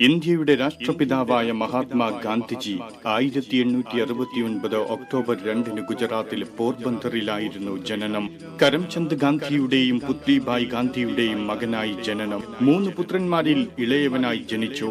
ഇന്ത്യയുടെ 0.00 0.54
രാഷ്ട്രപിതാവായ 0.54 1.52
മഹാത്മാ 1.52 2.20
ഗാന്ധിജി 2.24 2.78
ആയിരത്തി 3.06 3.56
എണ്ണൂറ്റി 3.56 4.00
അറുപത്തിയൊൻപത് 4.00 4.76
ഒക്ടോബർ 4.76 5.36
രണ്ടിന് 5.46 5.80
ഗുജറാത്തിലെ 5.80 6.46
പോർബന്തറിലായിരുന്നു 6.58 7.84
ജനനം. 7.84 8.30
കരംചന്ദ് 8.62 9.16
ഗാന്ധിയുടെയും 9.16 10.00
പുത്രിഭായ് 10.00 10.66
ഗാന്ധിയുടെയും 10.66 11.46
മകനായി 11.46 11.96
ജനനം. 12.02 12.42
മൂന്ന് 12.60 12.90
പുത്രന്മാരിൽ 12.90 13.68
ഇളയവനായി 13.78 14.38
ജനിച്ചു. 14.50 14.90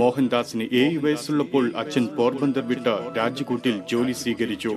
മോഹൻദാസിന് 0.00 0.64
ഏഴ് 0.80 0.98
വയസ്സുള്ളപ്പോൾ 1.04 1.64
അച്ഛൻ 1.80 2.04
പോർബന്ദർ 2.16 2.64
വിട്ട് 2.70 2.94
രാജ്കോട്ടിൽ 3.18 3.76
ജോലി 3.92 4.14
സ്വീകരിച്ചു. 4.22 4.72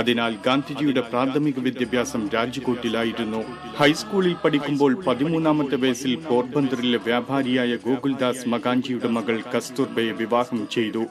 അതിനാൽ 0.00 0.32
ഗാന്ധിജിയുടെ 0.46 1.02
പ്രാഥമിക 1.10 1.60
വിദ്യാഭ്യാസം 1.66 2.22
രാജ്കോട്ടിലായിരുന്നു 2.34 3.40
ഹൈസ്കൂളിൽ 3.80 4.34
പഠിക്കുമ്പോൾ 4.44 4.92
പതിമൂന്നാമത്തെ 5.06 5.76
വയസ്സിൽ 5.84 6.12
പോർബന്ദറിലെ 6.28 7.00
വ്യാപാരിയായ 7.08 7.72
ഗോകുൽദാസ് 7.86 8.48
മകാൻജിയുടെ 8.54 9.10
മകൾ 9.16 9.38
കസ്തൂർബയെ 9.54 10.12
വിവാഹം 10.22 10.60
ചെയ്തു. 10.76 11.02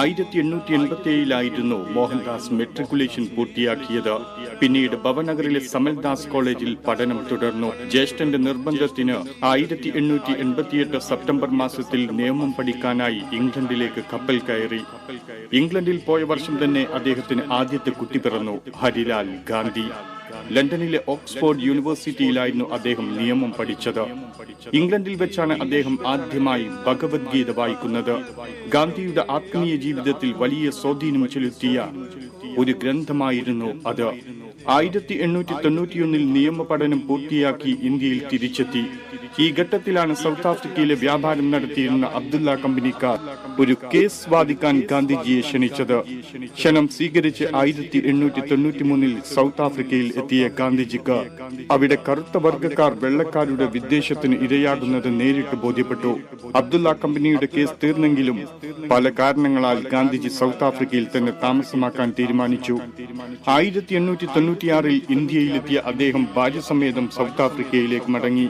ആയിരത്തി 0.00 0.38
എണ്ണൂറ്റി 0.44 0.72
എൺപത്തി 0.78 1.10
ഏഴിലായിരുന്നു 1.16 1.78
മോഹൻദാസ് 1.98 2.52
മെട്രിക്കുലേഷൻ 2.60 3.26
പൂർത്തിയാക്കിയത്. 3.36 4.14
പിന്നീട് 4.60 4.96
ഭവനഗറിലെ 5.04 5.60
സമൽദാസ് 5.74 6.28
കോളേജിൽ 6.28 6.72
പഠനം 6.88 7.20
തുടർന്നു. 7.30 7.70
ജ്യേഷ്ഠന്റെ 7.92 8.38
നിർബന്ധത്തിന് 8.48 9.16
ആയിരത്തി 9.52 9.92
എണ്ണൂറ്റി 10.00 10.32
എൺപത്തിയെട്ട് 10.44 10.98
സെപ്റ്റംബർ 11.10 11.48
മാസത്തിൽ 11.60 12.02
നിയമം 12.20 12.50
പഠിക്കാനായി 12.80 13.20
ഇംഗ്ലണ്ടിലേക്ക് 13.38 14.00
കപ്പൽ 14.12 14.36
കയറി. 14.48 14.80
ഇംഗ്ലണ്ടിൽ 15.58 15.98
പോയ 16.06 16.20
വർഷം 16.30 16.54
തന്നെ 16.62 16.82
അദ്ദേഹത്തിന് 16.98 17.42
ആദ്യത്തെ 17.58 17.92
കുട്ടി 17.98 18.18
പിറന്നു 18.24 18.54
ഹരിലാൽ 18.80 19.28
ഗാന്ധി. 19.50 19.84
ലണ്ടനിലെ 20.54 21.00
ഓക്സ്ഫോർഡ് 21.14 21.64
യൂണിവേഴ്സിറ്റിയിലായിരുന്നു 21.68 22.66
അദ്ദേഹം 22.76 23.06
നിയമം 23.18 23.50
പഠിച്ചത്. 23.58 24.02
ഇംഗ്ലണ്ടിൽ 24.80 25.14
വെച്ചാണ് 25.22 25.54
അദ്ദേഹം 25.64 25.96
ആദ്യമായി 26.12 26.66
ഭഗവത്ഗീത 26.86 27.50
വായിക്കുന്നത്. 27.60 28.14
ഗാന്ധിയുടെ 28.76 29.24
ആത്മീയ 29.36 29.76
ജീവിതത്തിൽ 29.86 30.32
വലിയ 30.42 30.66
സ്വാധീനം 30.80 31.24
ചെലുത്തിയ 31.36 31.86
ഒരു 32.62 32.74
ഗ്രന്ഥമായിരുന്നു 32.82 33.70
അത്. 33.92 34.08
ആയിരത്തി 34.76 35.14
എണ്ണൂറ്റി 35.26 35.54
തൊണ്ണൂറ്റിയൊന്നിൽ 35.64 36.24
നിയമ 36.36 36.62
പഠനം 36.70 37.00
പൂർത്തിയാക്കി 37.06 37.72
ഇന്ത്യയിൽ 37.88 38.20
തിരിച്ചെത്തി. 38.32 38.84
ഈ 39.38 39.46
ഘട്ടത്തിലാണ് 39.58 40.14
സൗത്ത് 40.20 40.48
ആഫ്രിക്കയിലെ 40.50 40.94
വ്യാപാരം 41.02 41.46
നടത്തിയിരുന്ന 41.50 42.06
അബ്ദുള്ള 42.18 42.54
കമ്പനിക്കാർ 42.62 43.18
ഒരു 43.62 43.74
കേസ് 43.92 44.28
വാദിക്കാൻ 44.32 44.76
ഗാന്ധിജിയെ 44.90 45.40
ക്ഷണിച്ചത്. 45.46 45.96
ക്ഷണം 46.56 46.86
സ്വീകരിച്ച് 46.96 47.44
ആയിരത്തി 47.60 47.98
എണ്ണൂറ്റി 48.10 48.42
തൊണ്ണൂറ്റി 48.50 48.84
മൂന്നിൽ 48.90 49.12
സൗത്ത് 49.34 49.62
ആഫ്രിക്കയിൽ 49.66 50.08
എത്തിയ 50.22 50.48
ഗാന്ധിജിക്ക് 50.60 51.18
അവിടെ 51.76 51.98
കറുത്ത 52.08 52.38
വർഗക്കാർ 52.46 52.92
വെള്ളക്കാരുടെ 53.04 53.68
വിദ്വേഷത്തിന് 53.76 54.38
ഇരയാകുന്നത് 54.46 55.08
നേരിട്ട് 55.20 55.56
ബോധ്യപ്പെട്ടു. 55.64 56.12
അബ്ദുള്ള 56.60 56.92
കമ്പനിയുടെ 57.04 57.48
കേസ് 57.54 57.78
തീർന്നെങ്കിലും 57.84 58.40
പല 58.92 59.10
കാരണങ്ങളാൽ 59.20 59.80
ഗാന്ധിജി 59.94 60.28
സൗത്ത് 60.40 60.64
ആഫ്രിക്കയിൽ 60.70 61.08
തന്നെ 61.16 61.32
താമസമാക്കാൻ 61.44 62.10
തീരുമാനിച്ചു. 62.18 62.78
ആയിരത്തി 63.56 63.94
എണ്ണൂറ്റി 64.00 64.26
തൊണ്ണൂറ്റിയാറിൽ 64.34 64.98
ഇന്ത്യയിലെത്തിയ 65.18 65.78
അദ്ദേഹം 65.92 66.24
ഭാര്യസമേതം 66.36 67.08
സൗത്ത് 67.18 67.42
ആഫ്രിക്കയിലേക്ക് 67.48 68.10
മടങ്ങി. 68.16 68.48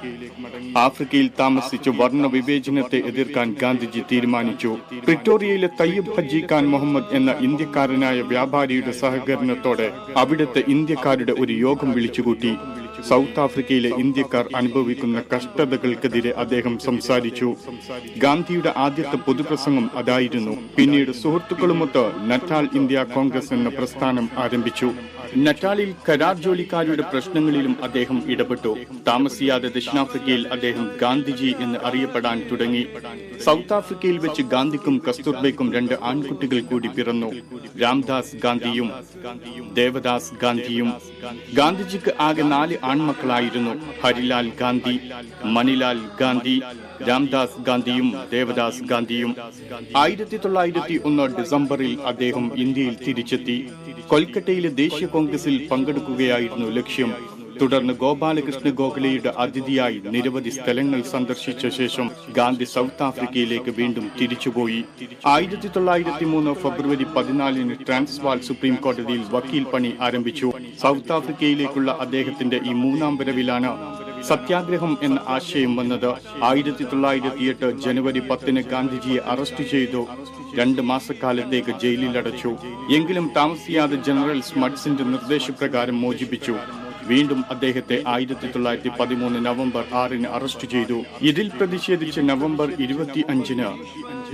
ആഫ്രിക്കയിൽ 0.76 1.30
താമസിച്ച് 1.38 1.90
വർണ 1.90 2.26
വിവേചനത്തെ 2.26 2.98
എതിർക്കാൻ 3.06 3.56
ഗാന്ധിജി 3.62 4.02
തീരുമാനിച്ചു. 4.12 4.76
പ്രിറ്റോറിയയിലെ 5.06 5.68
തയ്യബ് 5.80 6.14
ഹജി 6.16 6.46
ഖാൻ 6.52 6.66
മുഹമ്മദ് 6.66 7.04
എന്ന 7.12 7.30
ഇന്ത്യക്കാരനായ 7.40 8.20
വ്യാപാരിയുടെ 8.20 8.90
സഹകരണത്തോടെ 8.90 9.90
അവിടുത്തെ 10.16 10.62
ഇന്ത്യക്കാരുടെ 10.68 11.32
ഒരു 11.32 11.52
യോഗം 11.52 11.92
വിളിച്ചുകൂട്ടി. 11.92 12.56
സൗത്ത് 13.08 13.40
ആഫ്രിക്കയിലെ 13.40 13.90
ഇന്ത്യക്കാർ 13.98 14.48
അനുഭവിക്കുന്ന 14.54 15.22
കഷ്ടതകൾക്കെതിരെ 15.36 16.30
അദ്ദേഹം 16.36 16.78
സംസാരിച്ചു. 16.78 17.56
ഗാന്ധിയുടെ 18.18 18.74
ആദ്യത്തെ 18.76 19.16
പൊതുപ്രസംഗം 19.16 19.90
അതായിരുന്നു. 19.94 20.56
പിന്നീട് 20.76 21.12
സുഹൃത്തുക്കളുമൊത്ത് 21.12 22.04
നറ്റാൽ 22.30 22.68
ഇന്ത്യ 22.74 23.06
കോൺഗ്രസ് 23.14 23.52
എന്ന 23.52 23.68
പ്രസ്ഥാനം 23.68 24.28
ആരംഭിച്ചു. 24.36 24.90
നറ്റാലിൽ 25.36 25.94
കരാർ 26.08 26.36
ജോലിക്കാരുടെ 26.36 27.02
പ്രശ്നങ്ങളിലും 27.02 27.76
അദ്ദേഹം 27.82 28.22
ഇടപെട്ടു. 28.26 28.76
താമസിയാതെ 29.06 29.68
ദക്ഷിണാഫ്രിക്കയിൽ 29.68 30.48
അദ്ദേഹം 30.48 30.90
ഗാന്ധിജി 31.02 31.54
എന്ന് 31.60 31.78
അറിയപ്പെടാൻ 31.84 32.42
തുടങ്ങി. 32.50 32.86
സൗത്ത് 33.44 33.74
ആഫ്രിക്കയിൽ 33.74 34.18
വെച്ച് 34.18 34.42
ഗാന്ധിക്കും 34.42 35.02
കസ്തൂർബയ്ക്കും 35.08 35.72
രണ്ട് 35.72 35.94
ആൺകുട്ടികൾ 36.02 36.60
കൂടി 36.60 36.88
പിറന്നു. 36.88 37.30
രാംദാസ് 37.82 38.36
ഗാന്ധിയും 38.36 38.90
ദേവദാസ് 39.74 40.34
ഗാന്ധിയും. 40.42 40.92
ഗാന്ധിജിക്ക് 41.54 42.14
ആകെ 42.20 42.42
നാല് 42.42 42.76
ആൺമക്കളായിരുന്നു. 42.84 43.72
ഹരിലാൽ 44.02 44.48
ഗാന്ധി 44.60 44.96
മണിലാൽ 45.44 46.00
ഗാന്ധി 46.20 46.56
രാംദാസ് 47.08 47.60
ഗാന്ധിയും 47.68 48.08
ദേവദാസ് 48.30 48.82
ഗാന്ധിയും. 48.82 49.34
ആയിരത്തി 49.96 50.36
തൊള്ളായിരത്തി 50.36 51.00
ഒന്ന് 51.04 51.26
ഡിസംബറിൽ 51.38 51.98
അദ്ദേഹം 52.12 52.46
ഇന്ത്യയിൽ 52.56 52.96
തിരിച്ചെത്തി. 53.06 53.58
കൊൽക്കത്തയിലെ 54.08 54.68
ദേശീയ 54.68 55.06
കോൺഗ്രസിൽ 55.06 55.68
പങ്കെടുക്കുകയായിരുന്നു 55.72 56.68
ലക്ഷ്യം. 56.78 57.39
തുടർന്ന് 57.60 57.92
ഗോപാലകൃഷ്ണ 57.92 58.70
ഗോഖലെയുടെ 58.70 59.34
അതിഥിയായി 59.38 60.02
നിരവധി 60.06 60.50
സ്ഥലങ്ങൾ 60.50 61.02
സന്ദർശിച്ച 61.02 61.66
ശേഷം 61.66 62.10
ഗാന്ധി 62.36 62.64
സൗത്ത് 62.64 63.02
ആഫ്രിക്കയിലേക്ക് 63.02 63.70
വീണ്ടും 63.70 64.10
തിരിച്ചുപോയി. 64.20 64.84
ആയിരത്തി 65.26 65.68
തൊള്ളായിരത്തി 65.68 66.24
മൂന്ന് 66.24 66.54
ഫെബ്രുവരി 66.54 67.04
പതിനാലിന് 67.04 67.74
ട്രാൻസ്വാൾ 67.86 68.38
സുപ്രീം 68.38 68.74
കോടതിയിൽ 68.74 69.22
വക്കീൽ 69.30 69.64
പണി 69.64 69.92
ആരംഭിച്ചു. 70.00 70.52
സൗത്ത് 70.82 71.12
ആഫ്രിക്കയിലേക്കുള്ള 71.12 71.96
അദ്ദേഹത്തിന്റെ 72.00 72.60
ഈ 72.66 72.72
മൂന്നാം 72.72 73.16
വരവിലാണ് 73.16 74.00
സത്യാഗ്രഹം 74.22 74.98
എന്ന 75.02 75.20
ആശയം 75.28 75.76
വന്നത്. 75.76 76.10
ആയിരത്തി 76.44 76.84
തൊള്ളായിരത്തി 76.84 77.44
എട്ട് 77.44 77.80
ജനുവരി 77.80 78.20
പത്തിന് 78.20 78.62
ഗാന്ധിജിയെ 78.62 79.20
അറസ്റ്റ് 79.26 79.64
ചെയ്തു. 79.70 80.06
രണ്ട് 80.58 80.82
മാസക്കാലത്തേക്ക് 80.82 81.72
ജയിലിൽ 81.82 82.18
അടച്ചു. 82.18 82.48
എങ്കിലും 82.94 83.30
താമസിയാതെ 83.36 83.96
ജനറൽ 83.96 84.40
സ്മഡ്സിന്റെ 84.40 85.04
നിർദ്ദേശപ്രകാരം 85.04 86.00
മോചിപ്പിച്ചു. 86.00 86.56
വീണ്ടും 87.10 87.40
അദ്ദേഹത്തെ 87.52 87.96
ആയിരത്തി 88.14 88.48
തൊള്ളായിരത്തി 88.54 88.90
പതിമൂന്ന് 89.00 89.38
നവംബർ 89.46 89.84
ആറിന് 90.00 90.28
അറസ്റ്റ് 90.36 90.66
ചെയ്തു. 90.74 90.98
ഇതിൽ 91.30 91.46
പ്രതിഷേധിച്ച് 91.58 92.20
നവംബർ 92.30 92.68
ഇരുപത്തി 92.86 93.22
അഞ്ചിന് 93.32 93.68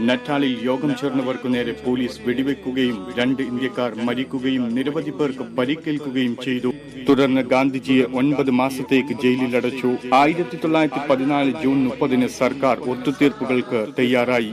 നറ്റാലിൽ 0.08 0.54
യോഗം 0.68 0.90
ചേർന്നവർക്കു 1.00 1.48
നേരെ 1.54 1.74
പോലീസ് 1.84 2.22
വെടിവെക്കുകയും 2.26 2.98
രണ്ട് 3.18 3.42
ഇന്ത്യക്കാർ 3.50 3.90
മരിക്കുകയും 4.08 4.64
നിരവധി 4.76 5.12
പേർക്ക് 5.18 5.44
പരിക്കേൽക്കുകയും 5.58 6.34
ചെയ്തു. 6.46 6.70
തുടർന്ന് 7.08 7.42
ഗാന്ധിജിയെ 7.52 8.04
ഒൻപത് 8.20 8.50
മാസത്തേക്ക് 8.60 9.14
ജയിലിൽ 9.22 9.52
അടച്ചു 9.60 9.90
ആയിരത്തി 10.20 10.56
തൊള്ളായിരത്തി 10.62 11.02
പതിനാല് 11.10 11.52
ജൂൺ 11.62 11.78
മുപ്പതിന് 11.86 12.28
സർക്കാർ 12.40 12.76
ഒത്തുതീർപ്പുകൾക്ക് 12.92 13.80
തയ്യാറായി. 13.98 14.52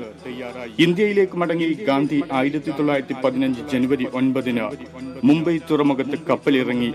ഇന്ത്യയിലേക്ക് 0.86 1.38
മടങ്ങി 1.44 1.70
ഗാന്ധി 1.90 2.20
ആയിരത്തി 2.40 2.72
തൊള്ളായിരത്തി 2.78 3.18
പതിനഞ്ച് 3.24 3.64
ജനുവരി 3.74 4.08
ഒൻപതിന് 4.22 4.68
മുംബൈ 5.30 5.58
തുറമുഖത്ത് 5.70 6.20
കപ്പലിറങ്ങി. 6.30 6.92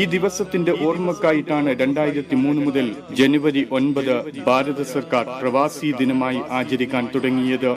ഈ 0.00 0.02
ദിവസത്തിന്റെ 0.16 0.65
ഓർമ്മക്കായിട്ടാണ് 0.86 1.70
രണ്ടായിരത്തി 1.80 2.34
മൂന്ന് 2.34 2.60
മുതൽ 2.66 2.86
ജനുവരി 3.14 3.62
ഒൻപത് 3.70 4.12
ഭാരത 4.46 4.82
സർക്കാർ 4.82 5.24
പ്രവാസി 5.40 5.90
ദിനമായി 5.92 6.40
ആചരിക്കാൻ 6.50 7.04
തുടങ്ങിയത്. 7.14 7.70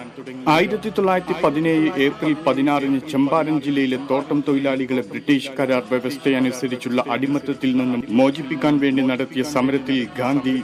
ആയിരത്തി 0.48 0.90
തൊള്ളായിരത്തി 0.90 1.36
പതിനേഴ് 1.44 1.90
ഏപ്രിൽ 1.98 2.36
പതിനാറിന് 2.48 3.00
ചമ്പാരൻ 3.12 3.58
ജില്ലയിലെ 3.60 4.00
തോട്ടം 4.10 4.42
തൊഴിലാളികളെ 4.48 5.04
ബ്രിട്ടീഷ് 5.12 5.56
കരാർ 5.60 5.84
വ്യവസ്ഥയനുസരിച്ചുള്ള 5.90 7.04
അടിമത്തത്തിൽ 7.10 7.78
നിന്നും 7.78 8.04
മോചിപ്പിക്കാൻ 8.10 8.78
വേണ്ടി 8.80 9.02
നടത്തിയ 9.02 9.44
സമരത്തിൽ 9.56 10.08
ഗാന്ധി 10.18 10.58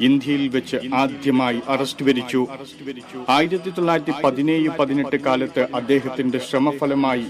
ഇന്ത്യയിൽ 0.00 0.48
വെച്ച് 0.48 0.78
ആദ്യമായി 0.94 1.60
അറസ്റ്റ് 1.68 2.04
വരിച്ചു. 2.04 2.40
ആയിരത്തി 3.28 3.70
തൊള്ളായിരത്തി 3.70 4.14
പതിനേഴ് 4.24 4.70
പതിനെട്ട് 4.78 5.16
കാലത്ത് 5.16 5.66
അദ്ദേഹത്തിന്റെ 5.74 6.38
ശ്രമഫലമായി 6.38 7.26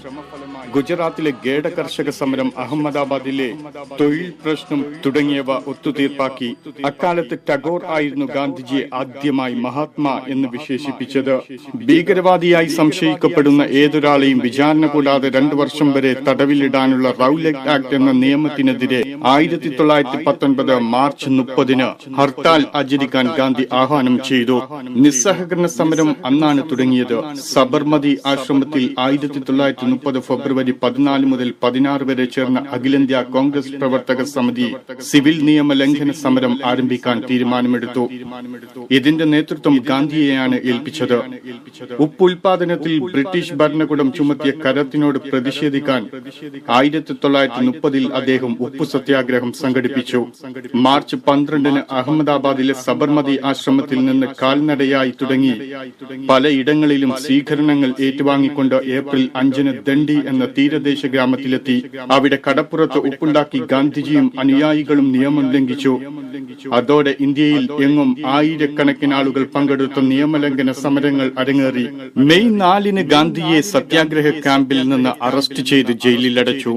ഗുജറാത്തിലെ 0.75 1.33
ഗേഡ 1.45 1.67
കർഷക 1.67 2.09
സമരം 2.09 2.51
അഹമ്മദാബാദിലെ 2.57 3.49
തൊഴിൽ 3.99 4.33
പ്രശ്നം 4.43 4.85
തുടങ്ങിയവ 5.05 5.51
ഒത്തുതീർപ്പാക്കി. 5.71 6.49
അക്കാലത്ത് 6.85 7.37
ടാഗോർ 7.49 7.85
ആയിരുന്നു 7.85 8.25
ഗാന്ധിജിയെ 8.25 8.83
ആദ്യമായി 8.93 9.53
മഹാത്മാ 9.53 10.21
എന്ന് 10.27 10.47
വിശേഷിപ്പിച്ചത്. 10.47 11.33
ഭീകരവാദിയായി 11.75 12.65
സംശയിക്കപ്പെടുന്ന 12.65 13.61
ഏതൊരാളെയും 13.61 14.39
വിചാരണ 14.39 14.85
കൂടാതെ 14.85 15.29
രണ്ടു 15.29 15.55
വർഷം 15.55 15.91
വരെ 15.91 16.13
തടവിലിടാനുള്ള 16.27 17.13
റൌലറ്റ് 17.19 17.69
ആക്ട് 17.75 17.95
എന്ന 17.95 18.11
നിയമത്തിനെതിരെ 18.11 19.01
ആയിരത്തി 19.25 19.69
തൊള്ളായിരത്തി 19.69 20.23
പത്തൊൻപത് 20.23 20.79
മാർച്ച് 20.79 21.29
മുപ്പതിന് 21.29 21.87
ഹർത്താൽ 22.19 22.56
ആചരിക്കാൻ 22.75 23.25
ഗാന്ധി 23.37 23.67
ആഹ്വാനം 23.73 24.19
ചെയ്തു. 24.29 24.61
നിസ്സഹകരണ 24.89 25.65
സമരം 25.65 26.15
അന്നാണ് 26.25 26.71
തുടങ്ങിയത്. 26.71 27.35
സബർമതി 27.35 28.17
ആശ്രമത്തിൽ 28.25 28.95
ആയിരത്തി 28.99 29.39
തൊള്ളായിരത്തി 29.39 29.85
മുപ്പത് 29.85 30.19
ഫെബ്രുവരി 30.19 30.73
പതിനാല് 30.83 31.25
മുതൽ 31.25 31.53
പതിനാറ് 31.63 32.03
വരെ 32.03 32.25
ചേർന്ന 32.25 32.59
അഖിലേന്ത്യാ 32.71 33.21
കോൺഗ്രസ് 33.21 33.73
പ്രവർത്തക 33.73 34.23
സമിതി 34.23 34.75
സിവിൽ 35.01 35.37
നിയമ 35.45 35.73
ലംഘന 35.73 36.11
സമരം 36.11 36.59
ആരംഭിക്കാൻ 36.65 37.23
തീരുമാനമെടുത്തു. 37.29 38.09
ഇതിന്റെ 38.91 39.25
നേതൃത്വം 39.25 39.75
ഗാന്ധിയെയാണ് 39.89 40.55
ഏൽപ്പിച്ചത്. 40.55 41.17
ഉപ്പ് 41.99 42.23
ഉൽപാദനത്തിൽ 42.23 42.99
ബ്രിട്ടീഷ് 42.99 43.53
ഭരണകൂടം 43.53 44.13
ചുമത്തിയ 44.13 44.51
കരത്തിനോട് 44.65 45.19
പ്രതിഷേധിക്കാൻ 45.19 46.01
ആയിരത്തി 46.69 47.13
തൊള്ളായിരത്തി 47.23 47.65
മുപ്പതിൽ 47.65 48.13
അദ്ദേഹം 48.13 48.57
ഉപ്പു 48.59 48.83
സത്യാഗ്രഹം 48.83 49.51
സംഘടിപ്പിച്ചു. 49.53 50.25
മാർച്ച് 50.75 51.15
പന്ത്രണ്ടിന് 51.27 51.81
അഹമ്മദാബാദ് 51.91 52.45
അഹമ്മദാബാദിലെ 52.47 52.75
സബർമതി 52.85 53.35
ആശ്രമത്തിൽ 53.49 53.99
നിന്ന് 54.07 54.27
കാൽനടയായി 54.41 55.11
തുടങ്ങി. 55.21 55.53
പലയിടങ്ങളിലും 56.29 57.11
സ്വീകരണങ്ങൾ 57.23 57.89
ഏറ്റുവാങ്ങിക്കൊണ്ട് 58.05 58.75
ഏപ്രിൽ 58.97 59.23
അഞ്ചിന് 59.41 59.71
ദണ്ഡി 59.87 60.17
എന്ന 60.31 60.43
തീരദേശ 60.57 61.01
ഗ്രാമത്തിലെത്തി. 61.13 61.77
അവിടെ 62.15 62.37
കടപ്പുറത്ത് 62.45 62.99
ഉപ്പുണ്ടാക്കി 63.09 63.59
ഗാന്ധിജിയും 63.71 64.27
അനുയായികളും 64.43 65.07
നിയമം 65.15 65.45
ലംഘിച്ചു. 65.55 65.93
അതോടെ 66.77 67.13
ഇന്ത്യയിൽ 67.25 67.65
എങ്ങും 67.85 68.09
ആയിരക്കണക്കിന് 68.35 69.13
ആളുകൾ 69.19 69.43
പങ്കെടുത്ത 69.55 69.99
നിയമലംഘന 70.11 70.71
സമരങ്ങൾ 70.83 71.27
അരങ്ങേറി. 71.41 71.85
മെയ് 72.29 72.49
നാലിന് 72.61 73.03
ഗാന്ധിയെ 73.13 73.59
സത്യാഗ്രഹ 73.73 74.27
ക്യാമ്പിൽ 74.45 74.81
നിന്ന് 74.91 75.13
അറസ്റ്റ് 75.27 75.61
ചെയ്ത് 75.71 75.93
ജയിലിലടച്ചു. 76.05 76.73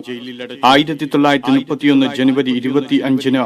ആയിരത്തി 0.70 1.06
തൊള്ളായിരത്തി 1.14 1.52
മുപ്പത്തിയൊന്ന് 1.58 2.06
ജനുവരി 2.18 2.52
ഇരുപത്തി 2.60 2.96
അഞ്ചിന് 3.08 3.42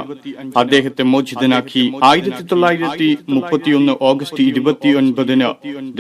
അദ്ദേഹത്തെ 0.63 1.05
മോചിതനാക്കി. 1.13 1.85
ആയിരത്തി 2.15 2.43
തൊള്ളായിരത്തി 2.49 3.07
മുപ്പത്തിയൊന്ന് 3.35 3.93
ഓഗസ്റ്റ് 4.09 4.43
ഇരുപത്തിയൊൻപതിന് 4.51 5.47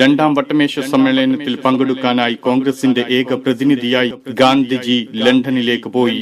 രണ്ടാം 0.01 0.33
വട്ടമേശ 0.39 0.81
സമ്മേളനത്തിൽ 0.91 1.55
പങ്കെടുക്കാനായി 1.65 2.37
കോൺഗ്രസിന്റെ 2.47 3.03
ഏക 3.19 3.35
പ്രതിനിധിയായി 3.45 4.11
ഗാന്ധിജി 4.41 4.99
ലണ്ടനിലേക്ക് 5.25 5.91
പോയി. 5.97 6.21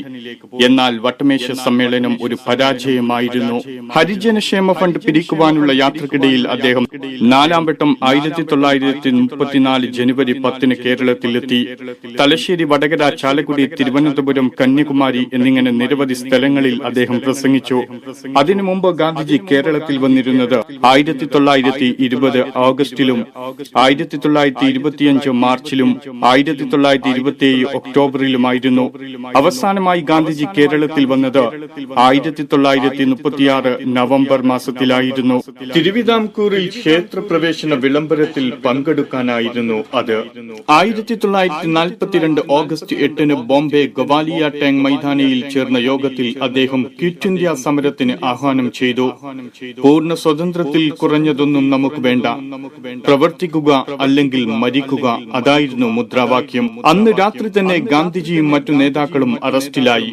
എന്നാൽ 0.66 0.92
വട്ടമേശ 1.06 1.46
സമ്മേളനം 1.64 2.14
ഒരു 2.26 2.36
പരാജയമായിരുന്നു. 2.46 3.58
ഹരിജനക്ഷേമ 3.96 4.72
ഫണ്ട് 4.80 4.98
പിരിക്കുവാനുള്ള 5.06 5.72
യാത്രക്കിടയിൽ 5.82 6.44
അദ്ദേഹം 6.54 6.86
നാലാം 7.34 7.66
വട്ടം 7.68 7.92
ആയിരത്തി 8.10 8.44
തൊള്ളായിരത്തി 8.52 9.12
മുപ്പത്തിനാല് 9.20 9.88
ജനുവരി 9.98 10.36
പത്തിന് 10.46 10.76
കേരളത്തിലെത്തി. 10.82 11.60
തലശ്ശേരി 12.20 12.66
വടകര 12.72 13.10
ചാലക്കുടി 13.22 13.66
തിരുവനന്തപുരം 13.78 14.48
കന്യാകുമാരി 14.62 15.24
എന്നിങ്ങനെ 15.36 15.74
നിരവധി 15.82 16.18
സ്ഥലങ്ങളിൽ 16.22 16.78
അദ്ദേഹം 16.90 17.18
പ്രസംഗിച്ചു. 17.26 17.80
അതിനു 18.42 18.64
മുമ്പ് 18.70 18.90
ഗാന്ധിജി 19.02 19.38
കേരളത്തിൽ 19.82 19.98
വന്നിരുന്നത്. 20.04 20.56
ആയിരത്തി 20.90 21.26
തൊള്ളായിരത്തി 21.34 21.88
ഇരുപത് 22.06 22.38
ഓഗസ്റ്റിലും 22.66 23.20
ആയിരത്തി 23.84 24.16
തൊള്ളായിരത്തി 24.24 24.66
ഇരുപത്തിയഞ്ച് 24.72 25.30
മാർച്ചിലും 25.44 25.90
ആയിരത്തി 26.30 26.64
തൊള്ളായിരത്തി 26.72 27.10
ഇരുപത്തിയേഴ് 27.14 27.66
ഒക്ടോബറിലുമായിരുന്നു 27.78 28.84
അവസാനമായി 29.40 30.02
ഗാന്ധിജി 30.10 30.46
കേരളത്തിൽ 30.56 31.04
വന്നത്. 31.12 31.42
ആയിരത്തി 32.06 32.44
തൊള്ളായിരത്തി 32.52 33.04
മുപ്പത്തിയാറ് 33.12 33.72
നവംബർ 33.98 34.40
മാസത്തിലായിരുന്നു. 34.52 35.38
തിരുവിതാംകൂറിൽ 35.76 36.66
ക്ഷേത്രപ്രവേശന 36.78 37.74
വിളംബരത്തിൽ 37.84 38.46
പങ്കെടുക്കാനായിരുന്നു 38.66 39.78
അത്. 40.00 40.16
ആയിരത്തി 40.78 41.16
തൊള്ളായിരത്തി 41.22 41.70
നാൽപ്പത്തിരണ്ട് 41.78 42.40
ഓഗസ്റ്റ് 42.58 42.96
എട്ടിന് 43.08 43.36
ബോംബെ 43.50 43.84
ഗവാലിയ 43.98 44.42
ടാങ് 44.60 44.82
മൈതാനിയിൽ 44.86 45.40
ചേർന്ന 45.54 45.78
യോഗത്തിൽ 45.90 46.28
അദ്ദേഹം 46.48 46.82
ക്വിറ്റ് 47.00 47.28
ഇന്ത്യ 47.30 47.54
സമരത്തിന് 47.64 48.14
ആഹ്വാനം 48.30 48.68
ചെയ്തു. 48.78 49.06
പൂർണ 49.80 50.14
സ്വതന്ത്രത്തിൽ 50.14 50.90
കുറഞ്ഞതൊന്നും 50.90 51.70
നമുക്ക് 51.70 52.00
വേണ്ട. 52.00 52.26
പ്രവർത്തിക്കുക 53.06 53.86
അല്ലെങ്കിൽ 54.00 54.44
മരിക്കുക. 54.44 55.18
അതായിരുന്നു 55.32 55.86
മുദ്രാവാക്യം. 55.86 56.66
അന്ന് 56.84 57.10
രാത്രി 57.18 57.48
തന്നെ 57.48 57.78
ഗാന്ധിജിയും 57.78 58.50
മറ്റു 58.50 58.72
നേതാക്കളും 58.72 59.38
അറസ്റ്റിലായി. 59.44 60.12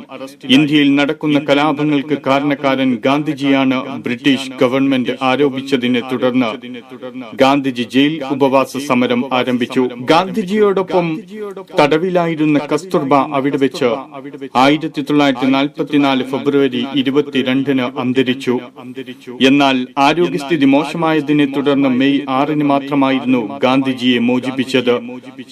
ഇന്ത്യയിൽ 0.49 0.95
നടക്കുന്ന 0.95 1.39
കലാപങ്ങൾക്ക് 1.39 2.17
കാരണക്കാരൻ 2.27 2.95
ഗാന്ധിജിയാണ് 3.05 3.99
ബ്രിട്ടീഷ് 4.03 4.51
ഗവൺമെന്റ് 4.61 5.15
ആരോപിച്ചതിനെ 5.21 5.99
തുടർന്ന് 6.11 6.51
ഗാന്ധിജി 7.35 7.83
ജയിൽ 7.83 8.23
ഉപവാസ 8.31 8.77
സമരം 8.77 9.33
ആരംഭിച്ചു. 9.33 9.89
ഗാന്ധിജിയോടൊപ്പം 10.01 11.19
തടവിലായിരുന്ന 11.79 12.59
കസ്തൂർബ 12.73 13.13
അവിടെ 13.13 13.57
വെച്ച് 13.57 13.89
ആയിരത്തി 14.55 15.01
തൊള്ളായിരത്തി 15.01 15.45
നാൽപ്പത്തിനാല് 15.45 16.23
ഫെബ്രുവരി 16.23 16.85
ഇരുപത്തിരണ്ടിന് 16.95 17.81
അന്തരിച്ചു. 17.99 18.59
എന്നാൽ 19.47 19.87
ആരോഗ്യസ്ഥിതി 19.97 20.65
മോശമായതിനെ 20.65 21.45
തുടർന്ന് 21.45 21.89
മെയ് 21.89 22.19
ആറിന് 22.29 22.63
മാത്രമായിരുന്നു 22.63 23.59
ഗാന്ധിജിയെ 23.63 24.19
മോചിപ്പിച്ചത്. 24.19 24.99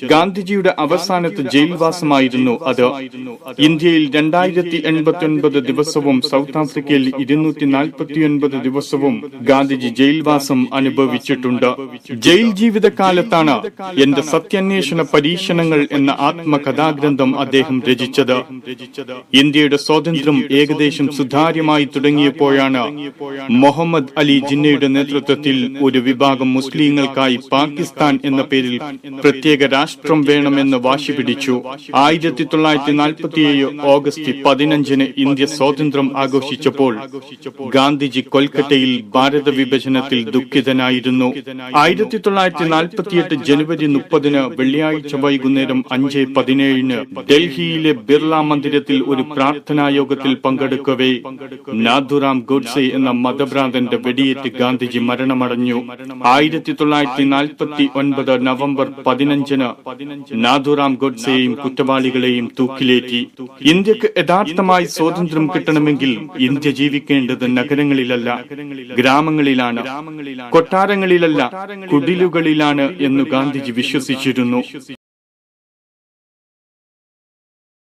ഗാന്ധിജിയുടെ 0.07 0.75
അവസാനത്തെ 0.80 1.42
ജയിൽവാസമായിരുന്നു 1.42 2.60
അത്. 2.63 2.86
ഇന്ത്യയിൽ 3.60 4.16
രണ്ടായിരത്തി 4.16 4.84
എൺപത്തി 4.86 5.25
ഒൻപത് 5.25 5.60
ദിവസവും 5.68 6.22
സൗത്ത് 6.22 6.57
ആഫ്രിക്കയിൽ 6.57 7.12
ഇരുന്നൂറ്റി 7.19 7.66
നാൽപ്പത്തിയൊൻപത് 7.66 8.57
ദിവസവും 8.63 9.31
ഗാന്ധിജി 9.42 9.88
ജയിൽവാസം 9.88 10.68
അനുഭവിച്ചിട്ടുണ്ട്. 10.74 11.69
ജയിൽ 12.13 12.51
ജീവിതകാലത്താണ് 12.51 13.56
എന്റെ 14.04 14.22
സത്യാന്വേഷണ 14.22 15.01
പരീക്ഷണങ്ങൾ 15.01 15.88
എന്ന 15.92 16.18
ആത്മകഥാഗ്രന്ഥം 16.19 17.39
അദ്ദേഹം 17.39 17.81
രചിച്ചത്. 17.89 18.38
ഇന്ത്യയുടെ 19.34 19.78
സ്വാതന്ത്ര്യം 19.78 20.44
ഏകദേശം 20.51 21.07
സുതാര്യമായി 21.18 21.86
തുടങ്ങിയപ്പോഴാണ് 21.86 22.84
മുഹമ്മദ് 23.77 24.13
അലി 24.19 24.35
ജിന്നയുടെ 24.50 24.88
നേതൃത്വത്തിൽ 24.94 25.57
ഒരു 25.85 26.00
വിഭാഗം 26.06 26.50
മുസ്ലിങ്ങൾക്കായി 26.57 27.35
പാകിസ്ഥാൻ 27.51 28.13
എന്ന 28.29 28.41
പേരിൽ 28.51 28.75
പ്രത്യേക 29.24 29.68
രാഷ്ട്രം 29.74 30.19
വേണമെന്ന് 30.29 30.77
വാശി 30.85 31.12
പിടിച്ചു. 31.18 31.56
ആയിരത്തി 32.03 32.44
തൊള്ളായിരത്തി 32.51 32.94
നാൽപ്പത്തിയേഴ് 33.01 33.68
ഓഗസ്റ്റ് 33.94 34.31
പതിനഞ്ചിന് 34.45 35.06
ഇന്ത്യ 35.25 35.47
സ്വാതന്ത്ര്യം 35.57 36.09
ആഘോഷിച്ചപ്പോൾ 36.24 36.94
ഗാന്ധിജി 37.75 38.24
കൊൽക്കത്തയിൽ 38.35 38.94
ഭാരത 39.15 39.53
വിഭജനത്തിൽ 39.59 40.21
ദുഃഖിതനായിരുന്നു. 40.38 41.29
ആയിരത്തി 41.83 42.19
തൊള്ളായിരത്തി 42.27 42.68
നാൽപ്പത്തിയെട്ട് 42.74 43.38
ജനുവരി 43.50 43.89
മുപ്പതിന് 43.97 44.44
വെള്ളിയാഴ്ച 44.57 45.13
വൈകുന്നേരം 45.27 45.81
അഞ്ച് 45.97 46.25
പതിനേഴിന് 46.38 47.00
ഡൽഹിയിലെ 47.31 47.95
ബിർള 48.09 48.41
മന്ദിരത്തിൽ 48.50 48.97
ഒരു 49.13 49.25
പ്രാർത്ഥനാ 49.35 49.88
യോഗത്തിൽ 50.00 50.35
പങ്കെടുക്കവേ 50.47 51.13
നാഥുറാം 51.85 52.38
ഗോഡ്സെ 52.51 52.85
എന്ന 52.97 53.09
മതഭ്രാന്തന്റെ 53.68 53.98
വെടിയേറ്റ് 54.06 54.50
ഗാന്ധിജി 54.60 55.00
മരണമടഞ്ഞു. 55.08 55.78
ആയിരത്തി 56.34 56.72
തൊള്ളായിരത്തി 56.80 57.24
നാൽപ്പത്തി 57.34 57.86
ഒൻപത് 58.00 58.34
നവംബർ 58.48 58.88
പതിനഞ്ചിന് 59.08 59.69
നാഥുറാം 60.46 60.94
ഗോഡ്സെയും 61.02 61.54
കുറ്റവാളികളെയും 61.64 62.46
തൂക്കിലേറ്റി. 62.60 63.22
ഇന്ത്യയ്ക്ക് 63.74 64.10
യഥാർത്ഥമായി 64.22 64.88
സ്വാതന്ത്ര്യം 64.98 65.48
കിട്ടണമെങ്കിൽ 65.56 66.12
ഇന്ത്യ 66.48 66.72
ജീവിക്കേണ്ടത് 66.81 67.46
നഗരങ്ങളിലല്ല 67.58 68.30
ഗ്രാമങ്ങളിലാണ് 69.00 69.84
കൊട്ടാരങ്ങളിലല്ല 70.56 71.42
കുടിലുകളിലാണ് 71.94 72.88
എന്ന് 73.10 73.25
ഗാന്ധിജി 73.36 73.74
വിശ്വസിച്ചിരുന്നു. 73.81 74.62